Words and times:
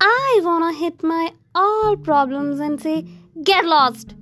I 0.00 0.40
wanna 0.42 0.72
hit 0.72 1.02
my 1.02 1.32
all 1.54 1.96
problems 1.96 2.58
and 2.60 2.80
say, 2.80 3.06
get 3.42 3.64
lost. 3.64 4.15